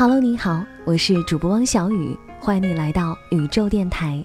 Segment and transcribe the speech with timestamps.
[0.00, 4.24] Hello，你好，我是主播汪小雨，欢迎你来到宇宙电台。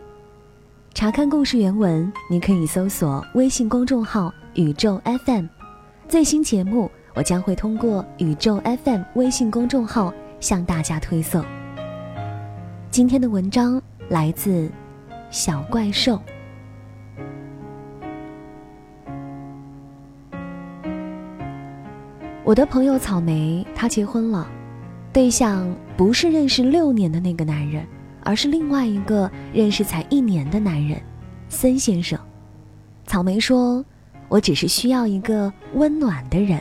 [0.93, 5.47] 查看故事原文，你可以搜索微信公众号“宇宙 FM”。
[6.07, 11.43] 最新节目，我将会通过宇宙 FM 微信公众号向大家推送。
[12.91, 14.69] 今天的文章来自
[15.31, 16.21] 小怪兽。
[22.43, 24.47] 我的朋友草莓，她结婚了。
[25.13, 27.85] 对象不是认识六年的那个男人，
[28.23, 30.99] 而是另外一个认识才一年的男人，
[31.49, 32.19] 森先生。
[33.05, 33.85] 草莓说
[34.27, 36.59] ：“我只是需要一个温暖的人。”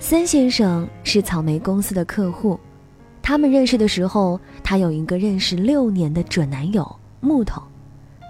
[0.00, 2.58] 森先生是草莓公司的客户，
[3.20, 7.62] 他们认识的时候，他有一个认识六年的准男友木头。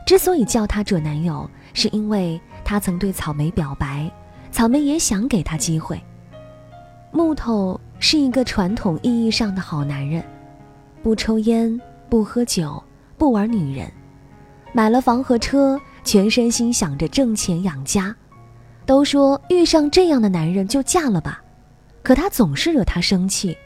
[0.04, 4.10] 之所以叫他准男友，是因为他曾对草莓表白，
[4.50, 6.02] 草莓也想给他机会。
[7.12, 7.80] 木头。
[8.04, 10.24] 是一个传统意义上的好男人，
[11.04, 12.82] 不抽烟，不喝酒，
[13.16, 13.88] 不玩女人，
[14.72, 18.14] 买了房和车，全身心想着挣钱养家。
[18.84, 21.40] 都说遇上这样的男人就嫁了吧，
[22.02, 23.56] 可他总是惹她生气，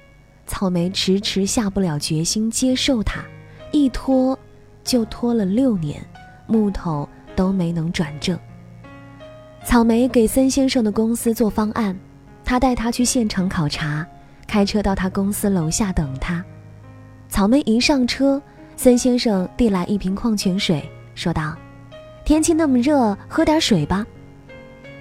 [0.46, 3.24] 草莓迟迟下不了决心接受他，
[3.72, 4.38] 一拖
[4.84, 6.06] 就拖了六年，
[6.46, 8.38] 木头都没能转正。
[9.64, 11.98] 草莓给森先生的公司做方案，
[12.44, 14.06] 他带他去现场考察。
[14.46, 16.44] 开车到他公司楼下等他，
[17.28, 18.40] 草莓一上车，
[18.76, 21.54] 森先生递来一瓶矿泉水，说道
[22.24, 24.06] ：“天气那么热，喝点水吧。”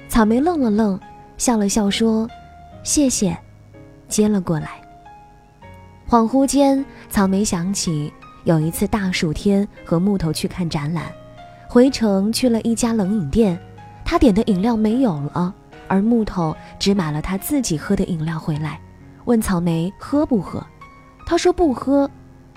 [0.09, 0.99] 草莓愣了愣，
[1.37, 2.27] 笑了笑说
[2.83, 3.37] ：“谢谢。”
[4.07, 4.69] 接了过来。
[6.07, 8.11] 恍惚间，草莓想起
[8.43, 11.05] 有一次大暑天和木头去看展览，
[11.67, 13.59] 回城去了一家冷饮店，
[14.03, 15.53] 他点的饮料没有了，
[15.87, 18.79] 而木头只买了他自己喝的饮料回来。
[19.25, 20.63] 问草莓喝不喝，
[21.25, 22.09] 他说不喝，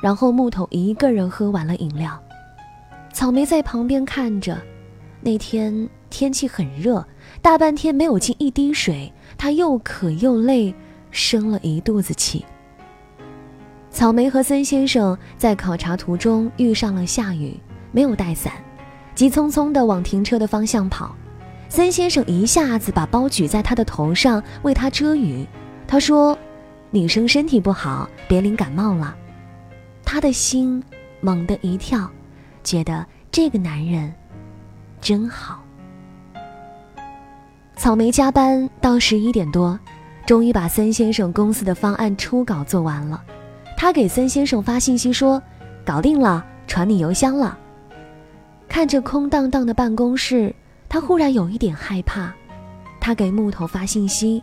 [0.03, 2.23] 然后木头一个人喝完了饮料，
[3.13, 4.57] 草莓在旁边看着。
[5.21, 7.05] 那天天气很热，
[7.43, 10.75] 大半天没有进一滴水，他又渴又累，
[11.11, 12.45] 生了一肚子气。
[13.91, 17.59] 草莓和森先生在考察途中遇上了下雨，
[17.91, 18.53] 没有带伞，
[19.15, 21.17] 急匆匆地往停车的方向跑。
[21.71, 25.47] 森先生一下子把包举在他的头上，为他遮雨。
[25.87, 26.39] 他说。
[26.91, 29.15] 女生身体不好，别淋感冒了。
[30.05, 30.83] 他的心
[31.21, 32.11] 猛地一跳，
[32.65, 34.13] 觉得这个男人
[35.01, 35.63] 真好。
[37.77, 39.79] 草莓加班到十一点多，
[40.27, 43.23] 终于把森先生公司的方案初稿做完了。
[43.77, 45.41] 他给森先生发信息说
[45.85, 47.57] ：“搞定了，传你邮箱了。”
[48.67, 50.55] 看着空荡荡的办公室，
[50.89, 52.33] 他忽然有一点害怕。
[53.01, 54.43] 他给木头发信息：“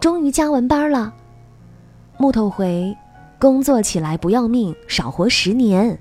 [0.00, 1.14] 终于加完班了。”
[2.22, 2.96] 木头回，
[3.40, 5.98] 工作起来不要命，少活十年。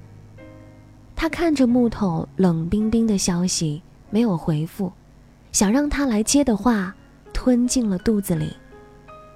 [1.15, 4.93] 他看着木头冷冰冰的消息，没有回复，
[5.51, 6.93] 想让他来接的话，
[7.33, 8.55] 吞进了肚子里。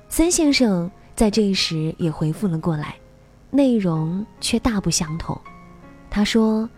[0.09, 2.93] 森先生在这时也回复了过来，
[3.49, 5.35] 内容却大不相同。
[6.11, 6.69] 他说：“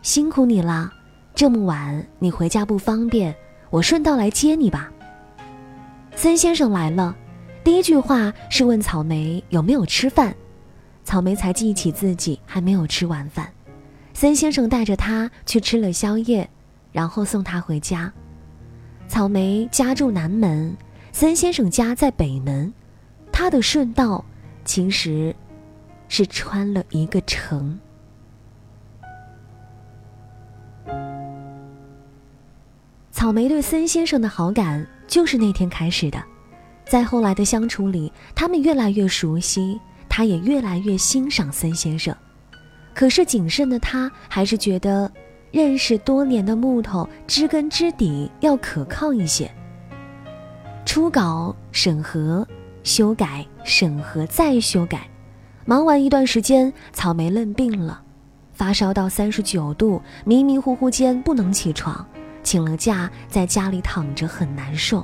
[0.00, 0.90] 辛苦你了，
[1.34, 3.36] 这么晚你回家不方便，
[3.68, 4.90] 我顺道来接你吧。”
[6.16, 7.14] 森先生来了。
[7.64, 10.34] 第一句话是问草莓有没有吃饭，
[11.04, 13.48] 草莓才记起自己还没有吃晚饭。
[14.14, 16.48] 森先生带着他去吃了宵夜，
[16.90, 18.12] 然后送他回家。
[19.06, 20.76] 草莓家住南门，
[21.12, 22.72] 森先生家在北门，
[23.30, 24.24] 他的顺道
[24.64, 25.34] 其实
[26.08, 27.78] 是穿了一个城。
[33.12, 36.20] 草莓对森先生的好感就是那天开始的。
[36.92, 39.80] 在后来的相处里，他们越来越熟悉，
[40.10, 42.14] 他也越来越欣赏森先生。
[42.92, 45.10] 可是谨慎的他还是觉得，
[45.50, 49.50] 认识多年的木头知根知底要可靠一些。
[50.84, 52.46] 初稿审核、
[52.82, 55.08] 修改、审核再修改，
[55.64, 58.02] 忙完一段时间，草莓愣病了，
[58.52, 62.06] 发烧到三十九度，迷迷糊糊间不能起床，
[62.42, 65.02] 请了假，在家里躺着很难受。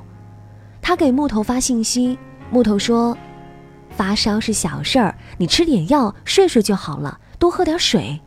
[0.89, 2.19] 他给木头发信息，
[2.51, 3.15] 木头说
[3.95, 8.19] ：“发烧是小事儿，你吃点药睡睡就好了，多喝点水。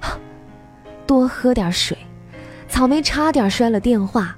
[1.06, 1.94] 多喝点水。
[2.66, 4.34] 草莓差点摔了电话。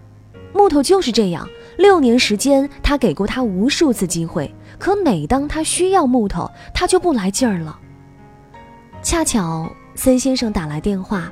[0.53, 1.49] 木头就是这样，
[1.79, 7.79] 六年时间，他给过他无数次机会，可每当他需要木头，他就不来劲儿了。
[9.01, 11.31] 恰巧森先生打来电话，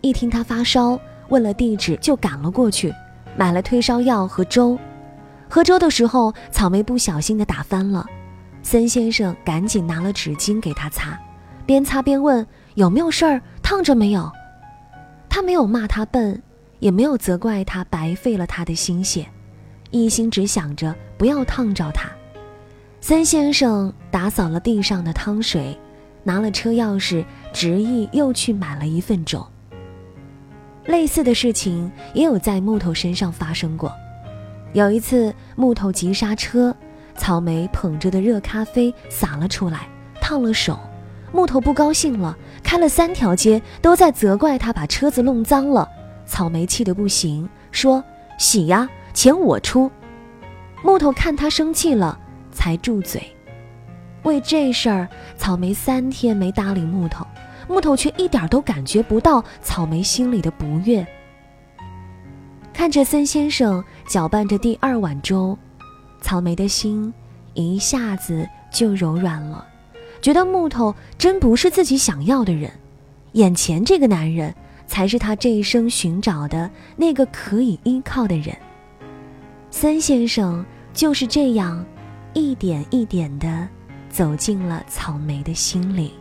[0.00, 2.92] 一听他发烧，问了地址就赶了过去，
[3.36, 4.76] 买了退烧药和粥。
[5.52, 8.06] 喝粥的时候，草莓不小心的打翻了，
[8.62, 11.18] 森先生赶紧拿了纸巾给他擦，
[11.66, 14.30] 边擦边问有没有事儿，烫着没有。
[15.28, 16.40] 他没有骂他笨，
[16.78, 19.26] 也没有责怪他白费了他的心血，
[19.90, 22.08] 一心只想着不要烫着他。
[23.00, 25.76] 森先生打扫了地上的汤水，
[26.22, 29.44] 拿了车钥匙，执意又去买了一份粥。
[30.84, 33.92] 类似的事情也有在木头身上发生过。
[34.72, 36.74] 有一次，木头急刹车，
[37.16, 39.88] 草莓捧着的热咖啡洒了出来，
[40.20, 40.78] 烫了手。
[41.32, 45.88] 木头不高兴了，开了三条街都在责怪他把车子弄脏了。
[46.24, 48.02] 草莓气得不行，说
[48.38, 49.90] ：“洗呀，钱我出。”
[50.84, 52.16] 木头看他生气了，
[52.52, 53.22] 才住嘴。
[54.22, 57.26] 为这事儿，草莓三天没搭理木头，
[57.68, 61.04] 木头却一点都感觉不到草莓心里的不悦。
[62.72, 65.56] 看着森先生搅拌着第二碗粥，
[66.20, 67.14] 草莓的心
[67.54, 69.64] 一下子就柔软了，
[70.20, 72.68] 觉得木头真不是自己想要的人，
[73.34, 74.52] 眼前这个男人
[74.84, 78.52] 才是他这一生寻找的那个可以依靠的人。
[79.70, 81.86] 森先生就是这样，
[82.34, 83.68] 一点一点的
[84.08, 86.14] 走进了草莓的心里。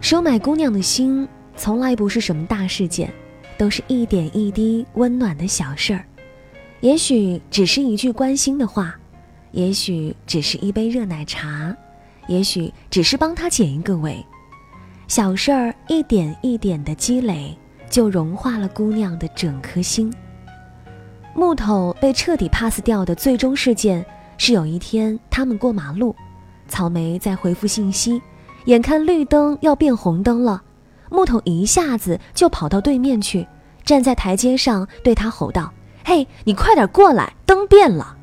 [0.00, 1.28] 收买姑娘的心。
[1.56, 3.08] 从来不是什么大事件，
[3.64, 6.04] 都是一点一滴温暖的小事儿。
[6.80, 8.94] 也许只是一句关心的话，
[9.52, 11.74] 也许只是一杯热奶茶，
[12.26, 14.22] 也许只是帮他剪一个围。
[15.08, 17.56] 小事儿一点一点的积累，
[17.88, 20.12] 就融化了姑娘的整颗心。
[21.34, 24.04] 木头被彻底 pass 掉的最终事件
[24.36, 26.14] 是有一天他们过马路，
[26.68, 28.20] 草莓在回复信息，
[28.66, 30.62] 眼看绿灯要变红灯了。
[31.10, 33.46] 木头一下子就跑到对面去，
[33.84, 35.72] 站在台阶上对他吼道
[36.04, 38.16] ：“嘿，你快点过来，灯变了！”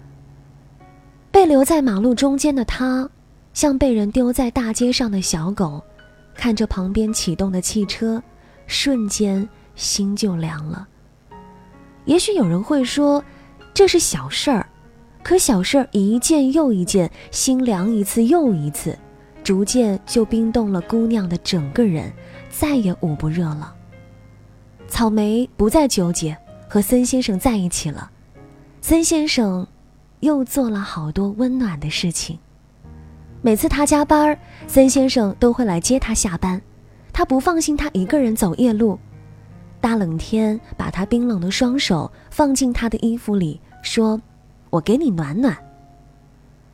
[1.31, 3.09] 被留在马路中间的他，
[3.53, 5.81] 像被人丢在大街上的小狗，
[6.35, 8.21] 看着旁边启动的汽车，
[8.67, 10.87] 瞬间心就凉了。
[12.05, 13.23] 也许有人会说，
[13.73, 14.67] 这是小事儿，
[15.23, 18.97] 可小事儿一件又一件，心凉一次又一次，
[19.43, 22.11] 逐渐就冰冻了姑娘的整个人。
[22.49, 23.73] 再也捂不热了。
[24.91, 28.11] 草莓不再纠结，和森先生在一起了。
[28.81, 29.65] 森先生
[30.19, 32.37] 又做了好多温暖的事情。
[33.41, 36.61] 每次他加班，森先生都会来接他下班。
[37.13, 38.99] 他不放心他一个人走夜路，
[39.79, 44.21] 大冷天把他冰冷的双手放进他的衣服里，说
[44.69, 45.57] ：“我给你暖暖。”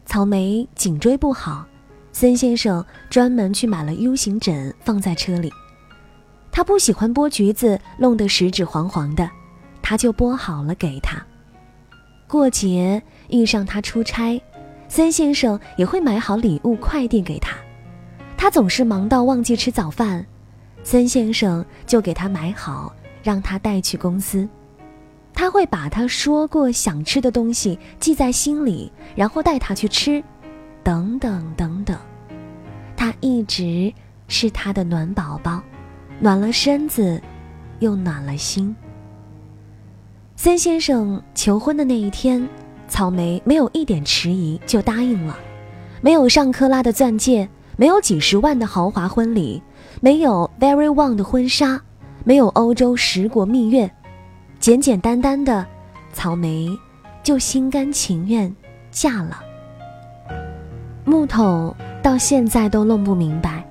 [0.07, 1.65] 草莓颈椎不好，
[2.11, 5.53] 森先生专门去买了 U 型枕放在车里。
[6.57, 9.29] 他不喜欢剥橘子，弄得食指黄黄的，
[9.79, 11.23] 他就剥好了给他。
[12.27, 12.99] 过节
[13.29, 14.41] 遇上他出差，
[14.87, 17.55] 森先生也会买好礼物快递给他。
[18.35, 20.25] 他总是忙到忘记吃早饭，
[20.81, 24.49] 森先生就给他买好，让他带去公司。
[25.35, 30.23] 他会把他说过想吃的东西记在心里，然后带他去吃，
[30.81, 31.95] 等等等等。
[32.95, 33.93] 他一直
[34.27, 35.61] 是他的暖宝宝。
[36.19, 37.21] 暖了身子，
[37.77, 38.75] 又暖了心。
[40.35, 42.47] 森先生求婚的那一天，
[42.87, 45.37] 草莓没有一点迟疑就答应了，
[46.01, 49.61] 没有上克拉的钻戒，没有几十万的豪华婚礼，
[50.01, 51.79] 没有 Very One 的婚纱，
[52.23, 53.91] 没有欧洲十国蜜月，
[54.59, 55.67] 简简单单的，
[56.13, 56.75] 草莓
[57.21, 58.55] 就心甘情愿
[58.89, 59.43] 嫁了。
[61.05, 63.66] 木头到现在都弄不明白。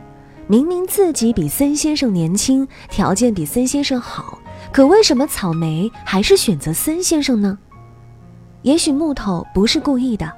[0.49, 4.39] 明明自己比森先生年轻，条件比森先生好，
[4.73, 7.59] 可为什么草莓还是选择森先生呢？
[8.63, 10.33] 也许木头不是故意的，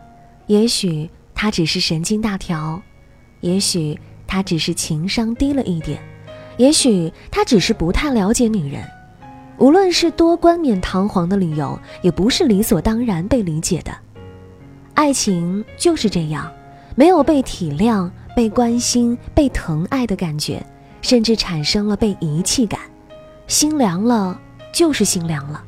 [0.46, 2.80] 也许他只是神经大条，
[3.40, 6.02] 也许他只是情商低了一点，
[6.56, 8.82] 也许他只是不太了解女人。
[9.58, 13.92] 无论是多冠冕堂皇的理由，也不是理所当然被理解的。
[14.94, 16.50] 爱情就是这样，
[16.94, 18.10] 没有被体谅。
[18.38, 20.64] 被关心、被疼爱的感觉，
[21.02, 22.78] 甚至产生了被遗弃感，
[23.48, 24.40] 心凉了
[24.72, 25.60] 就是心凉了，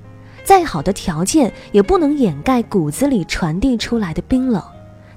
[0.44, 4.62] 再好的条件也不能掩盖骨子里传递出来的冰冷。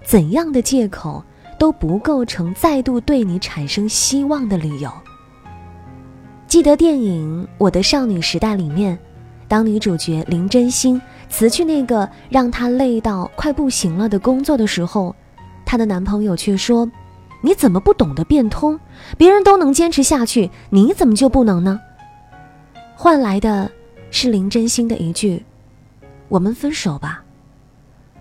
[0.03, 1.23] 怎样的借口
[1.59, 4.91] 都不构成再度对你产生希望的理由。
[6.47, 8.97] 记得电影《我的少女时代》里面，
[9.47, 15.15] 当女主角林真心辞去那个让她累到快不行了的工作的时候，
[15.63, 16.89] 她的男朋友却说
[17.43, 18.79] ：“你怎么不懂得变通？
[19.17, 21.79] 别人都能坚持下去，你怎么就不能呢？”
[22.97, 23.69] 换来的
[24.09, 25.45] 是林真心的一句
[26.29, 27.23] ：“我们分手吧。”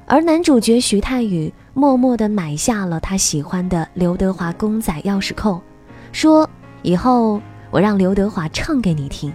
[0.07, 5.63] 而男主角徐太宇默默地买下了他喜欢的刘德华公仔钥匙扣，
[6.13, 6.47] 说
[6.83, 7.41] ：“以后。”
[7.73, 9.33] 我让刘德华唱给你听，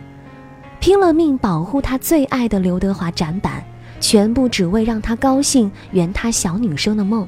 [0.80, 3.66] 拼了命保护他最爱的刘德华展板，
[4.00, 7.28] 全部只为让他高兴，圆他小女生的梦。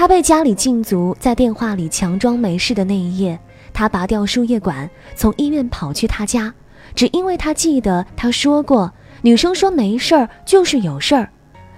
[0.00, 3.38] 他被家里禁足，在电话里强装没事的那一夜，
[3.70, 6.54] 他拔掉输液管，从医院跑去他家，
[6.94, 8.90] 只因为他记得他说过，
[9.20, 11.28] 女生说没事儿就是有事儿，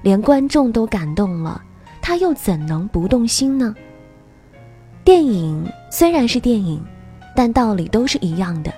[0.03, 1.61] 连观众都感动了，
[2.01, 3.75] 他又怎能不动心呢？
[5.03, 6.81] 电影虽然是电影。
[7.35, 8.73] 但道理都是一样的，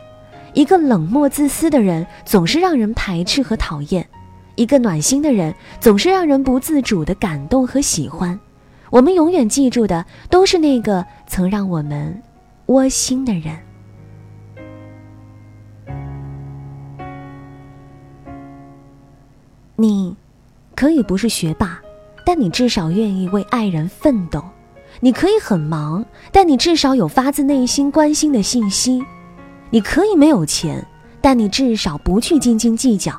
[0.54, 4.08] 一个冷漠自私的人总是让人排斥和讨厌，
[4.54, 8.40] 一个暖心的人总是让人不自主的感动和喜欢。
[8.94, 12.22] 我们永远记住的都是那个曾让我们
[12.66, 13.58] 窝心的人。
[19.74, 20.14] 你，
[20.76, 21.80] 可以不是学霸，
[22.24, 24.40] 但你至少愿意为爱人奋斗。
[25.00, 29.00] 你可以很忙，但你至少有发自内心关心的信息；
[29.70, 30.86] 你可以没有钱，
[31.20, 33.12] 但你至少不去斤斤计较；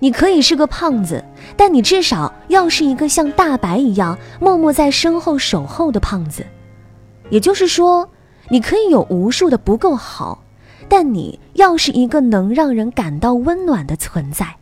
[0.00, 1.24] 你可以是个胖子，
[1.56, 6.44] 但你至少要是一个像大白一样默默在身后守候的胖子。
[7.28, 8.08] 也就是说，
[8.48, 10.42] 你可以有无数的不够好，
[10.88, 14.56] 但你要是一个能让人感到温暖的存在。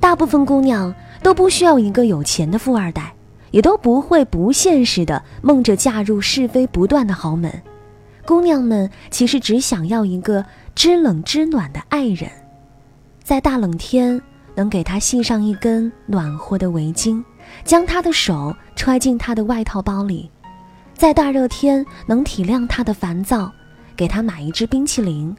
[0.00, 0.92] 大部分姑娘
[1.22, 3.12] 都不需要一个有钱的富二代。
[3.52, 7.50] 也都不会不现实的梦着嫁入是非不断的豪门，
[8.26, 10.44] 姑娘们其实只想要一个
[10.74, 12.28] 知冷知暖的爱人，
[13.26, 14.22] 在大冷天
[14.54, 17.20] 能给她系上一根暖和的围巾，
[17.64, 20.30] 将她的手揣进她的外套包里，
[20.94, 23.50] 在大热天能体谅她的烦躁，
[23.96, 25.36] 给她买一支冰淇淋，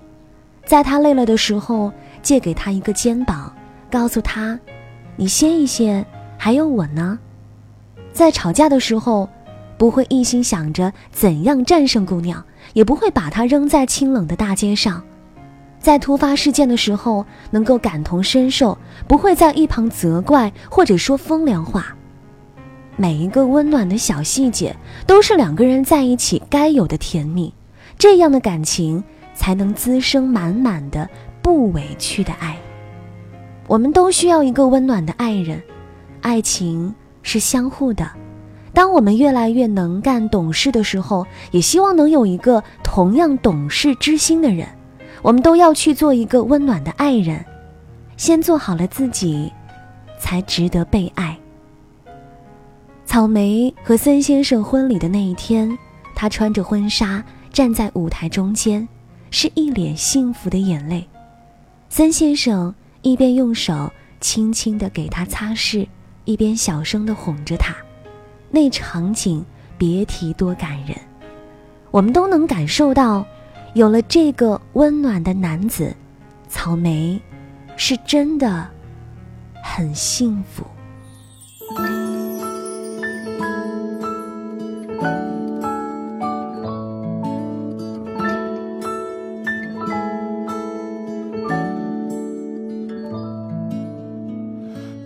[0.65, 1.89] 在她累了的时候
[2.21, 3.55] 借给她一个肩膀，
[3.89, 4.59] 告诉她，
[5.15, 6.05] 你歇一歇，
[6.37, 7.17] 还有我呢。
[8.11, 9.29] 在吵架的时候，
[9.77, 15.01] 不会一心想着怎样战胜姑娘，也不会把她扔在清冷的大街上；
[15.79, 21.95] 在突发事件的时候，能够感同身受，不会在一旁责怪或者说风凉话。
[22.95, 27.53] 每一个温暖的小细节，都是两个人在一起该有的甜蜜，
[27.97, 29.03] 这样的感情
[29.33, 31.07] 才能滋生满满的
[31.41, 32.57] 不委屈的爱。
[33.67, 35.61] 我们都需要一个温暖的爱人，
[36.21, 36.93] 爱情。
[37.23, 38.09] 是相互的。
[38.73, 44.65] 当我们越来越能干懂事的时候，也希望能有一个同样懂事知心的人。
[45.27, 47.43] 我们都要去做一个温暖的爱人，
[48.15, 49.51] 先做好了自己，
[50.17, 51.37] 才值得被爱。
[53.05, 55.77] 草莓和森先生婚礼的那一天，
[56.15, 58.87] 他穿着婚纱站在舞台中间，
[59.29, 61.05] 是一脸幸福的眼泪。
[61.89, 63.91] 森先生一边用手
[64.21, 65.85] 轻轻地给他擦拭。
[66.23, 67.75] 一边小声的哄着他，
[68.49, 69.45] 那场景
[69.77, 70.97] 别提多感人。
[71.91, 73.25] 我们都能感受到，
[73.77, 75.95] 有了这个温暖的男子，
[76.49, 77.21] 草莓
[77.75, 78.67] 是真的
[79.63, 80.65] 很幸福。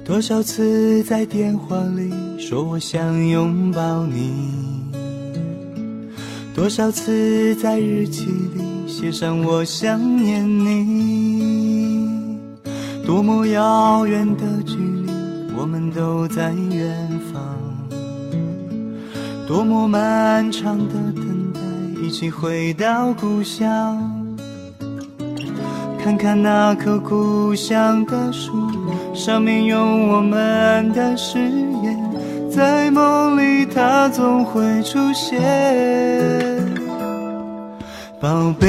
[0.05, 2.09] 多少次在电话里
[2.39, 4.70] 说我想拥抱你，
[6.53, 12.37] 多少次在日记里写上我想念你。
[13.05, 15.11] 多么遥远的距离，
[15.57, 17.41] 我们都在远方。
[19.47, 21.59] 多么漫长的等待，
[22.01, 24.37] 一起回到故乡。
[26.03, 28.51] 看看那棵故乡的树，
[29.13, 31.97] 上面有我们的誓言，
[32.53, 35.39] 在梦里他总会出现。
[38.19, 38.67] 宝贝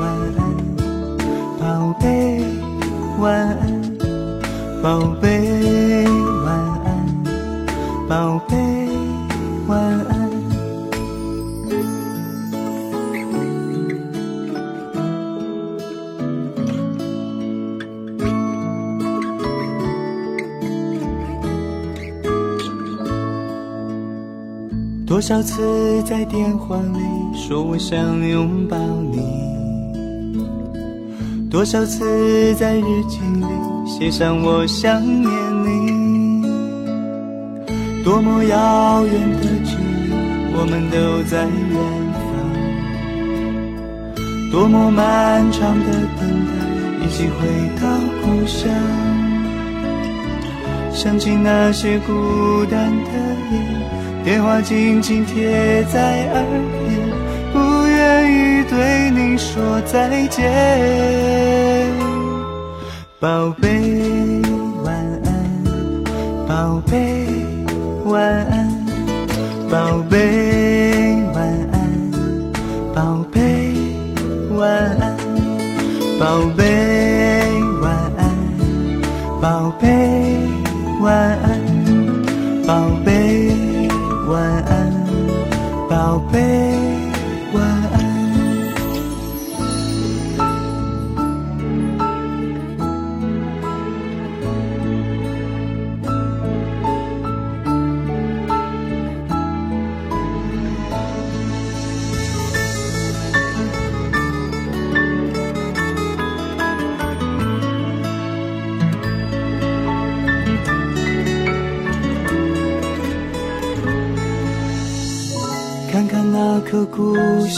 [0.00, 0.44] 晚安，
[1.58, 2.44] 宝贝
[3.18, 3.82] 晚安，
[4.82, 6.04] 宝贝
[6.44, 6.48] 晚
[6.84, 6.88] 安，
[8.08, 8.56] 宝贝
[9.68, 9.80] 晚
[10.10, 10.25] 安。
[25.16, 26.98] 多少次在电话里
[27.34, 28.76] 说我想拥抱
[29.10, 29.18] 你，
[31.48, 33.46] 多少次在日记里
[33.86, 35.30] 写上我想念
[35.64, 36.42] 你，
[38.04, 40.12] 多么遥远的距离，
[40.54, 41.80] 我们都在远
[42.12, 42.28] 方。
[44.52, 46.52] 多么漫长的等待，
[47.02, 47.48] 一起回
[47.80, 47.88] 到
[48.22, 48.70] 故乡。
[50.92, 52.12] 想起那些孤
[52.70, 53.12] 单的
[53.50, 53.56] 夜，
[54.26, 56.98] 电话紧紧贴在耳边，
[57.52, 60.42] 不愿意对你说再见。
[63.20, 64.42] 宝贝，
[64.82, 64.92] 晚
[65.26, 65.30] 安，
[66.48, 67.28] 宝贝，
[68.04, 68.68] 晚安，
[69.70, 71.78] 宝贝，晚安，
[72.92, 73.40] 宝贝。
[74.56, 74.68] 晚
[74.98, 75.16] 安，
[76.18, 76.64] 宝贝，
[77.80, 78.20] 晚安，
[79.40, 79.86] 宝贝，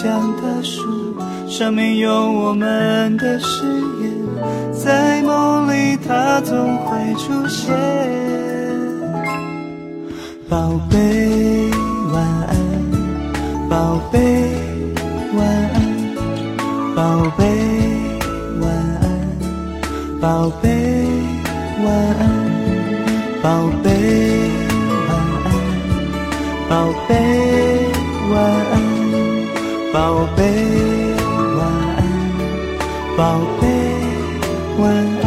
[0.00, 1.17] 故乡的树，
[1.49, 3.64] 上面有我们的誓
[4.00, 4.14] 言，
[4.73, 7.75] 在梦里它总会出现。
[10.49, 11.69] 宝贝，
[12.12, 12.55] 晚安，
[13.69, 14.21] 宝贝，
[15.37, 15.83] 晚安，
[16.95, 17.45] 宝贝，
[18.61, 18.71] 晚
[19.02, 19.11] 安，
[20.21, 20.71] 宝贝，
[21.85, 22.23] 晚安，
[23.43, 23.90] 宝贝，
[25.09, 25.50] 晚安，
[26.69, 27.48] 宝贝。
[29.99, 30.45] 宝贝，
[31.56, 31.99] 晚安，
[33.17, 33.67] 宝贝，
[34.78, 35.18] 晚安。